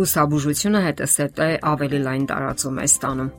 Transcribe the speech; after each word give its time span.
հուսաբուժությունը 0.00 0.80
հետսետ 0.88 1.40
է 1.44 1.48
ավելի 1.70 1.98
լայն 2.08 2.26
տարածում 2.30 2.80
է 2.80 2.84
ստանում։ 2.90 3.30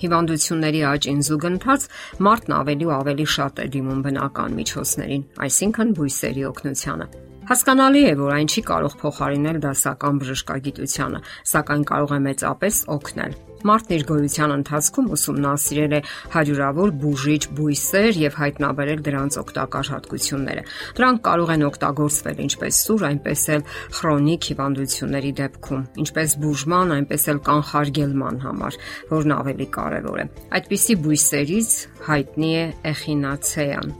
Հիվանդությունների 0.00 0.80
աճին 0.90 1.20
զուգընթաց 1.28 1.82
մարդն 2.26 2.54
ավելի 2.56 2.86
ու 2.88 2.94
ավելի 2.96 3.26
շատ 3.34 3.60
է 3.60 3.66
դիմում 3.74 4.00
բնական 4.06 4.56
միջոցներին, 4.60 5.26
այսինքն 5.46 5.92
բույսերի 6.00 6.46
օգնությանը։ 6.50 7.06
Հասկանալի 7.50 8.02
է, 8.06 8.14
որ 8.20 8.34
այն 8.38 8.50
չի 8.50 8.62
կարող 8.70 8.96
փոխարինել 9.04 9.62
դասական 9.66 10.20
բժշկագիտությանը, 10.24 11.22
սակայն 11.52 11.86
կարող 11.92 12.16
է 12.16 12.20
մեծապես 12.30 12.82
օգնել։ 12.96 13.38
Մարդն 13.60 13.92
իր 13.96 14.04
գոյության 14.08 14.52
ընթացքում 14.54 15.08
ուսումնասիրել 15.14 15.94
է 15.96 16.00
հարյուրավոր 16.32 16.92
բուժիչ 17.02 17.42
բույսեր 17.58 18.18
եւ 18.20 18.38
հայտնաբերել 18.40 19.02
դրանց 19.08 19.36
օգտակար 19.42 19.90
հատկությունները։ 19.94 20.64
Դրանք 21.00 21.22
կարող 21.28 21.52
են 21.54 21.66
օգտագործվել 21.68 22.42
ինչպես 22.46 22.80
սուր, 22.86 23.04
այնպես 23.10 23.44
էլ 23.56 23.64
քրոնիկ 24.00 24.48
հիվանդությունների 24.50 25.32
դեպքում, 25.40 25.84
ինչպես 26.04 26.36
բուժման, 26.40 26.94
այնպես 26.96 27.28
էլ 27.30 27.42
կանխարգելման 27.50 28.42
համար, 28.48 28.80
որն 29.12 29.36
ավելի 29.36 29.68
կարևոր 29.76 30.20
է։ 30.24 30.26
Այդպիսի 30.60 30.98
բույսերից 31.04 31.70
հայտնի 32.08 32.52
է 32.56 32.66
էխինացեան։ 32.94 33.96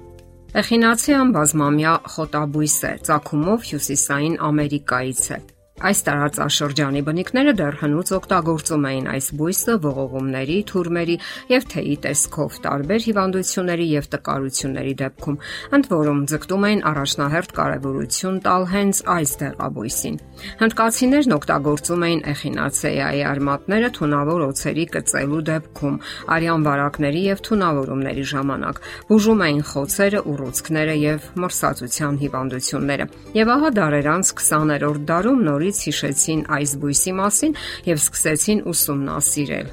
Էխինացեան 0.50 1.28
բազմամյա 1.36 1.94
խոտաբույս 2.10 2.76
է, 2.88 2.92
ցակումով 3.06 3.66
հյուսիսային 3.70 4.36
Ամերիկայից 4.50 5.24
է։ 5.36 5.42
Այս 5.80 6.02
տարածաշրջանի 6.04 7.00
բնիկները 7.06 7.52
դեռ 7.56 7.76
հնուց 7.80 8.10
օգտագործում 8.12 8.82
էին 8.90 9.06
այս 9.14 9.26
բույսը 9.40 9.76
ողողումների, 9.80 10.56
թուրմերի 10.68 11.14
եւ 11.48 11.62
թեյի 11.72 11.94
տեսքով 12.04 12.58
տարբեր 12.66 13.00
հիվանդությունների 13.06 13.86
եւ 13.88 14.08
տկարությունների 14.12 14.92
դեպքում, 15.00 15.38
ընդ 15.80 15.88
որում 15.94 16.20
ձգտում 16.32 16.66
էին 16.68 16.82
առաջնահերթ 16.90 17.54
կարևորություն 17.60 18.36
տալ 18.44 18.66
հենց 18.74 19.00
այս 19.16 19.32
դեղաբույսին։ 19.40 20.20
Հնդկացիներն 20.60 21.34
օգտագործում 21.40 22.04
էին 22.10 22.22
էխինացեայի 22.34 23.24
արմատները 23.30 23.90
թունավոր 23.96 24.44
օցերի 24.50 24.84
կծելու 25.00 25.40
դեպքում, 25.48 25.96
արյան 26.36 26.64
վարակների 26.68 27.24
եւ 27.30 27.42
թունավորումների 27.48 28.24
ժամանակ, 28.30 28.80
բուժում 29.10 29.42
էին 29.48 29.64
խոցերը, 29.70 30.22
ուռուցքները 30.30 30.94
եւ 31.00 31.28
մրսածության 31.40 32.20
հիվանդությունները։ 32.20 33.08
Եվ 33.40 33.52
ահա 33.56 33.70
դարեր 33.80 34.08
անց 34.10 34.32
20-րդ 34.40 35.04
դարում 35.10 35.44
նորի 35.50 35.69
նորից 35.70 35.80
հիշեցին 35.86 36.40
այս 36.50 36.70
բույսի 36.82 37.12
մասին 37.14 37.52
եւ 37.86 37.98
սկսեցին 38.00 38.60
ուսումնասիրել 38.70 39.68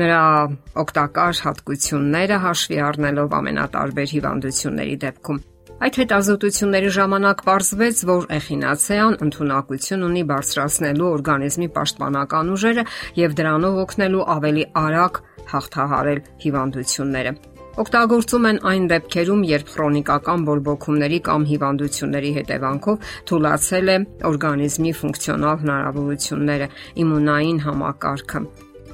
նրա 0.00 0.20
օգտակար 0.82 1.40
հատկությունները 1.44 2.36
հաշվի 2.44 2.78
առնելով 2.88 3.34
ամենատարբեր 3.38 4.08
հիվանդությունների 4.16 4.96
դեպքում։ 5.04 5.40
Այդ 5.82 5.98
հետազոտությունների 6.00 6.90
ժամանակ 6.96 7.44
ողջվեց, 7.52 8.02
որ 8.08 8.26
էխինացեան 8.38 9.18
ընդունակություն 9.26 10.06
ունի 10.08 10.22
բարձրացնելու 10.32 11.12
օրգանիզմի 11.12 11.68
պաշտպանական 11.76 12.52
ուժերը 12.56 12.84
եւ 13.20 13.36
դրանով 13.42 13.80
օգնելու 13.84 14.26
ավելի 14.36 14.64
արագ 14.86 15.22
հաղթահարել 15.52 16.20
հիվանդությունները։ 16.46 17.32
Օգտագործում 17.72 18.46
են 18.48 18.58
այն 18.68 18.82
դեպքերում, 18.90 19.44
երբ 19.48 19.70
քրոնիկական 19.72 20.42
բորբոքումների 20.44 21.20
կամ 21.28 21.46
հիվանդությունների 21.50 22.32
հետևանքով 22.38 23.06
թուլացել 23.30 23.92
է 23.92 23.94
օրգանիզմի 24.28 24.92
ֆունկցիոնալ 24.98 25.56
հնարավորությունները, 25.62 26.68
իմունային 27.06 27.62
համակարգը։ 27.64 28.42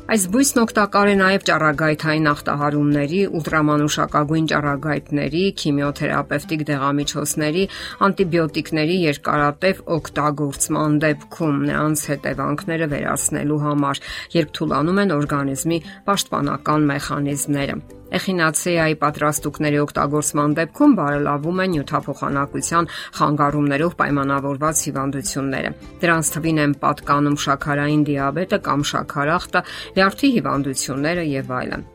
Այս 0.08 0.22
բույսն 0.32 0.60
օգտակար 0.62 1.08
է 1.10 1.16
նաև 1.20 1.42
ճառագայթային 1.48 2.28
ախտահարումների, 2.30 3.18
ուլտրամանուշակագույն 3.38 4.46
ճառագայթների, 4.54 5.42
քիմիոթերապևտիկ 5.58 6.64
դեղամիջոցների, 6.70 7.66
անտիբիոտիկների 8.08 8.96
երկարատև 9.02 9.84
օգտագործման 9.98 10.98
դեպքում 11.04 11.60
նրանց 11.66 12.08
հետևանքները 12.14 12.90
վերացնելու 12.94 13.62
համար, 13.68 14.02
երբ 14.38 14.56
թուլանում 14.62 15.04
են 15.04 15.14
օրգանիզմի 15.18 15.84
պաշտպանական 16.08 16.92
մեխանիզմները։ 16.94 17.80
Էխինացեայի 18.16 18.96
պատրաստուկների 19.02 19.78
օգտագործման 19.84 20.54
դեպքում 20.58 20.94
բարելավում 20.98 21.58
է 21.58 21.66
նյութափոխանակության 21.74 22.88
խանգարումներով 23.18 23.96
պայմանավորված 24.00 24.82
հիվանդությունները։ 24.88 25.72
Դրանց 26.04 26.32
թվին 26.38 26.62
են 26.64 26.74
պատկանում 26.88 27.38
շաքարային 27.44 28.02
դիաբետը 28.08 28.58
կամ 28.68 28.84
շաքարախտը, 28.92 29.64
լյարդի 29.98 30.30
հիվանդությունները 30.38 31.24
եւ 31.36 31.52
այլն։ 31.58 31.88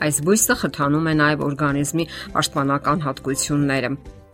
Այս 0.00 0.16
բույսը 0.26 0.54
խթանում 0.64 1.10
է 1.10 1.14
նաև 1.20 1.44
օրգանիզմի 1.50 2.04
պաշտպանական 2.34 3.04
հատկությունները 3.06 3.90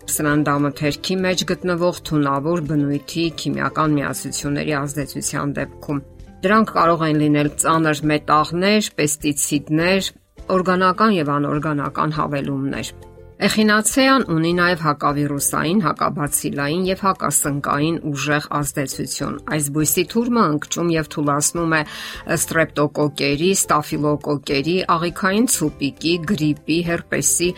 սննդամթերքի 0.07 1.15
մեջ 1.23 1.41
գտնվող 1.51 1.97
թունավոր 2.07 2.61
բնույթի 2.69 3.25
քիմիական 3.41 3.97
միացությունների 3.97 4.75
ազդեցության 4.81 5.55
դեպքում։ 5.57 6.03
Դրանք 6.47 6.73
կարող 6.77 7.03
են 7.07 7.19
լինել 7.23 7.49
ծանր 7.63 8.03
մետաղներ, 8.13 8.91
պեստիցիդներ, 9.01 10.11
օրգանական 10.55 11.13
եւ 11.17 11.35
անօրգանական 11.37 12.17
հավելումներ։ 12.21 12.95
Էխինացեան 13.37 14.23
ունի 14.33 14.51
նաև 14.57 14.83
հակավիրուսային, 14.87 15.81
հակաբացիլային 15.85 16.87
եւ 16.89 17.03
հակասնկային 17.05 17.99
ուժեղ 18.11 18.47
ազդեցություն։ 18.61 19.37
Այս 19.57 19.69
բույսի 19.77 20.05
թուրմը 20.15 20.47
ընկճում 20.55 20.95
եւ 20.97 21.13
թուլացնում 21.17 21.77
է 21.77 21.83
ստրեպտոկոկերի, 22.39 23.53
ստաֆիլոկոկերի, 23.61 24.77
աղիքային 24.97 25.53
ցուպիկի, 25.59 26.17
գրիպի, 26.33 26.83
հերպեսի, 26.91 27.55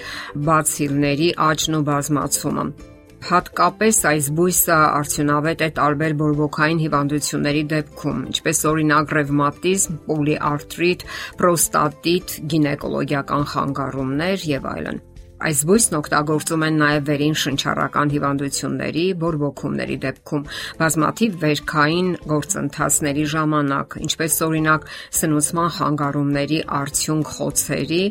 բացիլների 0.50 1.34
աճն 1.52 1.78
ու 1.78 1.84
բազմացումը։ 1.94 2.70
Հատկապես 3.18 3.96
այս 4.08 4.26
բույսը 4.38 4.74
արդյունավետ 4.78 5.62
է 5.66 5.68
տարբեր 5.78 6.12
բորբոքային 6.20 6.82
հիվանդությունների 6.84 7.62
դեպքում, 7.72 8.20
ինչպես 8.30 8.60
օրինակ 8.70 9.14
ռևմատիզմ, 9.18 9.96
պոլիարտրիտ, 10.06 11.04
պրոստատիտ, 11.42 12.34
գինեկոլոգիական 12.54 13.44
խանգարումներ 13.52 14.46
եւ 14.54 14.70
այլն։ 14.72 15.02
Այս 15.38 15.58
բույսն 15.70 15.96
օգտագործում 15.98 16.64
են 16.66 16.78
նաև 16.82 17.04
վերին 17.08 17.36
շնչառական 17.42 18.08
հիվանդությունների, 18.14 19.04
բորբոքումների 19.22 19.98
դեպքում, 20.04 20.46
բազմաթիվ 20.78 21.36
վերքային 21.42 22.08
գործընթացների 22.32 23.26
ժամանակ, 23.34 23.98
ինչպես 24.08 24.40
օրինակ 24.48 24.88
սնուցման 25.20 25.70
խանգարումների 25.78 26.58
արդյունք 26.80 27.30
խոցերի, 27.38 28.02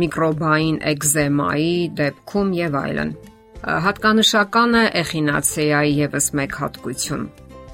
միկրոբային 0.00 0.80
էկզեմայի 0.94 1.76
դեպքում 2.00 2.56
եւ 2.62 2.80
այլն։ 2.86 3.14
Հատկանշական 3.62 4.74
է 4.74 4.86
էխինացեայի 4.98 5.92
եւս 6.02 6.24
մեկ 6.34 6.54
հատկություն 6.58 7.26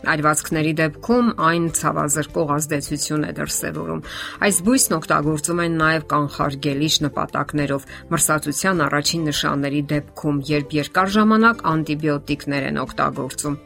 Այրվածքների 0.09 0.73
դեպքում 0.79 1.31
այն 1.49 1.65
ցավազրկող 1.79 2.51
ազդեցություն 2.55 3.25
է 3.29 3.31
դրսևորում։ 3.39 4.03
Այս 4.47 4.59
բույսն 4.69 4.97
օգտագործում 4.99 5.63
են 5.65 5.79
նաև 5.81 6.05
կանխարգելիչ 6.13 6.93
նպատակներով 7.07 7.89
մրսածության 8.13 8.85
առաջին 8.89 9.27
նշանների 9.29 9.83
դեպքում, 9.95 10.41
երբ 10.53 10.77
երկար 10.79 11.13
ժամանակ 11.17 11.65
անտիբիոտիկներ 11.73 12.69
են 12.69 12.81
օգտագործում։ 12.85 13.59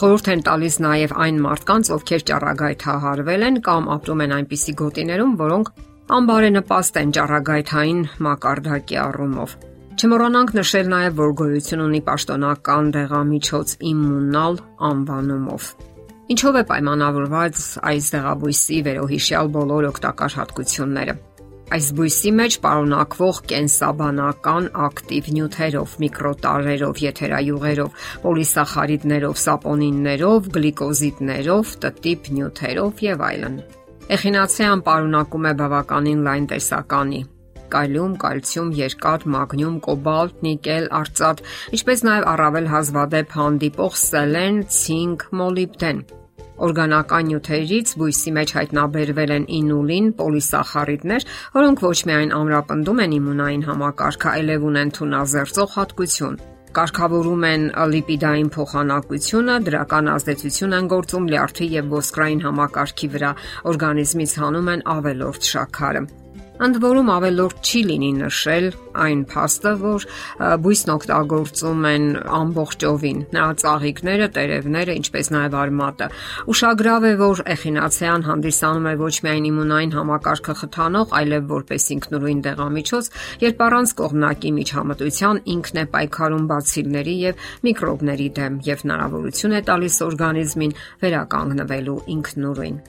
Խորհուրդ 0.00 0.30
են 0.32 0.44
տալիս 0.48 0.76
նաև 0.80 1.16
այն 1.28 1.40
մարդկանց, 1.44 1.92
ովքեր 2.00 2.26
ճառագայթահարվել 2.30 3.46
են 3.50 3.56
կամ 3.68 3.88
ապրում 4.00 4.22
են 4.26 4.36
այնպիսի 4.40 4.74
գոտիներում, 4.80 5.34
որոնք 5.40 5.72
անբարենպաստ 6.20 7.00
են 7.00 7.12
ճառագայթային 7.20 8.00
մակարդակի 8.26 9.00
առումով։ 9.06 9.58
Չմոռանանք 10.00 10.52
նշել 10.56 10.86
նաև, 10.88 11.16
որ 11.18 11.32
գոյություն 11.36 11.80
ունի 11.84 11.98
պաշտոնական 12.06 12.86
դեղամիջոց 12.94 13.72
իմմունալ 13.84 14.54
անվանումով։ 14.88 15.64
Ինչով 16.32 16.56
է 16.56 16.62
պայմանավորված 16.70 17.58
այս 17.90 18.06
դեղաբույսի 18.14 18.78
վերոհիշյալ 18.86 19.50
բոլոր 19.56 19.88
օգտակար 19.90 20.36
հատկությունները։ 20.40 21.14
Այս 21.76 21.88
բույսի 21.98 22.32
մեջ 22.40 22.56
պարունակվող 22.64 23.40
կենսաբանական 23.50 24.70
ակտիվ 24.88 25.28
նյութերով, 25.36 25.96
միկրոտարերով, 26.04 27.02
եթերայուղերով, 27.04 28.06
պոլիսախարիդներով, 28.24 29.34
սապոնիններով, 29.44 30.48
գլիկոզիդներով, 30.56 31.74
տտիպ 31.84 32.32
նյութերով 32.38 33.04
եւ 33.10 33.26
այլն։ 33.28 33.60
Էխինացեան 34.16 34.86
պարունակում 34.88 35.50
է 35.50 35.54
բավականին 35.60 36.24
լայն 36.30 36.48
տեսականի 36.54 37.22
կալիում, 37.74 38.14
կալցիում, 38.24 38.70
երկաթ, 38.80 39.26
մագնիում, 39.34 39.76
կոբալտ, 39.86 40.40
նիկել, 40.46 40.88
արծաթ, 41.00 41.42
ինչպես 41.78 42.06
նաև 42.10 42.30
առավել 42.34 42.70
հազվադեպ 42.74 43.36
հանդիպող 43.40 44.00
սելեն, 44.04 44.64
ցինկ, 44.80 45.26
մոլիբդեն։ 45.40 46.02
Օրգանական 46.60 47.28
նյութերից 47.30 47.92
բույսի 48.00 48.32
մեջ 48.36 48.50
հայտնաբերվել 48.58 49.30
են 49.38 49.46
ինուլին, 49.60 50.10
պոլիսախարիդներ, 50.18 51.26
որոնք 51.56 51.84
ոչ 51.88 51.98
միայն 52.10 52.34
ամրապնդում 52.36 53.02
են 53.06 53.18
իմունային 53.20 53.66
համակարգը, 53.70 54.32
այլև 54.36 54.70
ունեն 54.70 54.96
թունազերծող 55.00 55.76
հատկություն 55.80 56.40
կարգավորում 56.70 57.44
են 57.48 57.62
լիպիդային 57.92 58.48
փոխանակությունը, 58.54 59.54
դրական 59.66 60.10
ազդեցություն 60.12 60.76
են 60.78 60.90
գործում 60.92 61.26
լյարդի 61.32 61.66
եւ 61.74 61.90
ոսկրային 61.96 62.44
համակարգի 62.46 63.08
վրա, 63.14 63.30
օրգանիզմից 63.72 64.34
հանում 64.44 64.70
են 64.74 64.84
ավելորդ 64.94 65.48
շաքարը։ 65.50 66.02
Ընդ 66.60 66.76
որում 66.84 67.10
ավելորդ 67.14 67.68
չի 67.70 67.80
լինի 67.88 68.08
նշել 68.20 68.66
այն 69.00 69.20
փաստը, 69.30 69.70
որ 69.80 70.04
բույսն 70.64 70.92
օգտագործում 70.94 71.86
են 71.90 72.04
ամբողջովին. 72.36 73.22
Նրա 73.36 73.46
ծաղիկները, 73.62 74.28
տերևները, 74.34 74.96
ինչպես 75.00 75.30
նաև 75.36 75.56
արմատը։ 75.60 76.08
Ուշագրավ 76.52 77.06
է, 77.08 77.14
որ 77.22 77.42
էխինացեան 77.54 78.26
հանդիսանում 78.28 78.90
է 78.90 78.94
ոչ 79.00 79.14
միայն 79.24 79.48
իմունային 79.50 79.96
համակարգը 79.96 80.54
խթանող, 80.60 81.16
այլև 81.20 81.50
որպես 81.54 81.88
ինքնուրույն 81.96 82.44
դեղամիջոց, 82.50 83.10
երբ 83.46 83.66
առանց 83.70 83.96
կողմնակի 84.04 84.54
միջամտության 84.60 85.42
ինքն 85.56 85.80
է 85.80 85.84
պայքարում 85.96 86.48
բացիլների 86.52 87.18
եւ 87.24 87.50
միկրոբների 87.70 88.30
դեմ 88.40 88.62
եւ 88.68 88.86
հնարավորություն 88.86 89.56
է 89.56 89.66
տալիս 89.72 90.00
օրգանիզմին 90.10 90.78
վերականգնվելու 91.04 92.00
ինքնուրույն 92.20 92.80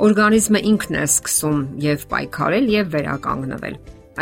օրգանիզմը 0.00 0.60
ինքն 0.70 0.96
է 0.96 1.00
սկսում 1.04 1.58
եւ 1.84 2.04
պայքարել 2.08 2.68
եւ 2.72 2.86
վերականգնվել։ 2.94 3.74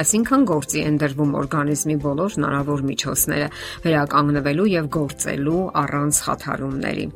Այսինքն 0.02 0.46
գործի 0.50 0.82
են 0.88 0.98
դրվում 1.02 1.36
օրգանիզմի 1.38 1.96
բոլոր 2.02 2.34
հնարավոր 2.38 2.82
միջոցները 2.88 3.48
վերականգնվելու 3.86 4.68
եւ 4.74 4.90
գործելու 4.98 5.62
առանց 5.82 6.20
խաթարումների։ 6.26 7.06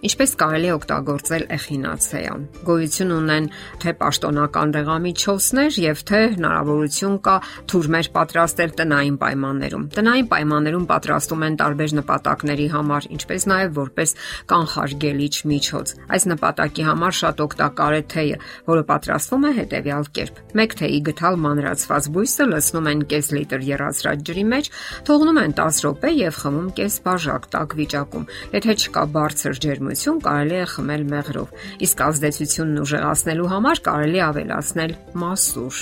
Ինչպես 0.00 0.30
կարելի 0.40 0.68
է 0.70 0.72
օգտագործել 0.78 1.42
էխինացեան։ 1.52 2.44
Գոյություն 2.64 3.10
ունեն 3.12 3.46
թե 3.82 3.92
պաշտոնական 4.00 4.70
դեղամիջոցներ 4.76 5.76
եւ 5.84 6.00
թե 6.08 6.20
հնարավորություն 6.36 7.18
կա 7.26 7.34
թուրմեր 7.68 8.08
պատրաստել 8.14 8.72
տնային 8.80 9.18
պայմաններում։ 9.20 9.84
Տնային 9.96 10.30
պայմաններում 10.30 10.86
պատրաստում 10.88 11.44
են 11.50 11.58
տարբեր 11.60 11.94
նպատակների 12.00 12.68
համար, 12.72 13.08
ինչպես 13.20 13.46
նաեւ 13.52 13.74
որպես 13.80 14.16
կանխարգելիչ 14.48 15.34
միջոց։ 15.52 15.92
Այս 16.16 16.26
նպատակի 16.32 16.88
համար 16.88 17.18
շատ 17.20 17.44
օգտակար 17.44 17.98
է 18.00 18.02
թեյը, 18.16 18.40
որը 18.72 18.86
պատրաստվում 18.88 19.44
է 19.44 19.52
հետեւյալ 19.60 20.10
կերպ։ 20.16 20.40
Մեկ 20.60 20.76
թեյի 20.80 21.00
գթալ 21.10 21.38
մանրացված 21.44 22.10
բույսը 22.16 22.48
լցնում 22.50 22.90
են 22.90 23.04
կես 23.10 23.30
լիտր 23.36 23.68
երազրած 23.68 24.24
ջրի 24.30 24.44
մեջ, 24.54 24.72
թողնում 25.10 25.40
են 25.44 25.56
10 25.60 25.84
րոպե 25.84 26.10
եւ 26.20 26.40
խմում 26.40 26.68
կես 26.80 26.98
բաժակ 27.04 27.48
տաք 27.50 27.76
վիճակում։ 27.80 28.28
Եթե 28.56 28.76
չկա 28.80 29.04
բարձր 29.20 29.60
ջերմ 29.60 29.89
ջերմություն 29.90 30.18
կարելի 30.22 30.54
է 30.54 30.66
խմել 30.70 31.04
մեղրով, 31.10 31.54
իսկ 31.82 32.02
ազդեցությունն 32.06 32.80
ուժեղացնելու 32.84 33.48
համար 33.50 33.80
կարելի 33.90 34.20
ավելացնել 34.22 34.92
մասուր։ 35.18 35.80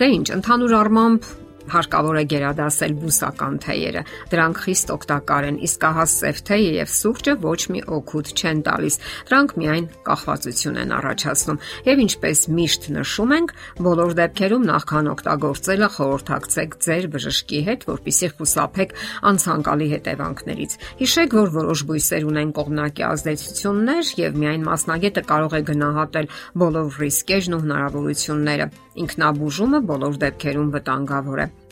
Դե 0.00 0.08
ինչ, 0.16 0.26
ընդհանուր 0.36 0.74
առմամբ 0.80 1.28
հարկավոր 1.72 2.16
է 2.16 2.24
գերադասել 2.32 2.92
բուսական 3.02 3.58
թեյերը։ 3.66 4.02
Դրանք 4.32 4.60
խիստ 4.66 4.92
օգտակար 4.96 5.46
են, 5.50 5.58
իսկ 5.66 5.86
ահա 5.86 6.06
սև 6.12 6.40
թեյը 6.46 6.72
եւ 6.76 6.90
սուրճը 6.96 7.34
ոչ 7.46 7.60
մի 7.74 7.80
օգուտ 7.96 8.32
չեն 8.36 8.60
տալիս։ 8.66 8.98
Դրանք 9.26 9.54
միայն 9.56 9.86
կախվածություն 10.06 10.80
են 10.82 10.94
առաջացնում։ 10.96 11.60
Եվ 11.86 12.02
ինչպես 12.06 12.42
միշտ 12.56 12.88
նշում 12.96 13.34
ենք, 13.36 13.54
բոլոր 13.86 14.14
դեպքերում 14.20 14.66
նախքան 14.70 15.10
օգտագործելը 15.16 15.88
խորհրդակցեք 15.96 16.76
ձեր 16.86 17.08
բժշկի 17.16 17.60
հետ, 17.66 17.86
որpիսի 17.90 18.30
խուսափեք 18.36 18.94
անցանկալի 19.30 19.88
հետևանքներից։ 19.96 20.78
Հիշեք, 21.00 21.36
որ 21.36 21.52
որոշ 21.56 21.84
բույսեր 21.90 22.26
ունեն 22.30 22.54
կողմնակի 22.56 23.06
ազդեցություններ 23.06 24.12
եւ 24.22 24.40
միայն 24.42 24.66
մասնագետը 24.70 25.26
կարող 25.30 25.56
է 25.56 25.62
գնահատել 25.70 26.30
բոլոր 26.62 26.98
ռիսկերն 27.02 27.56
ու 27.56 27.62
հնարավորությունները։ 27.66 28.70
Ինքնաբուժումը 29.06 29.84
բոլոր 29.92 30.20
դեպքերում 30.26 30.74
վտանգավոր 30.76 31.46
է 31.46 31.48